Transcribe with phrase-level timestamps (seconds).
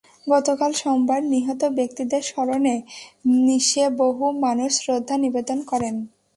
[0.27, 2.75] গতকাল সোমবার নিহত ব্যক্তিদের স্মরণে
[3.45, 5.95] নিসে বহু মানুষ শ্রদ্ধা নিবেদন করেন।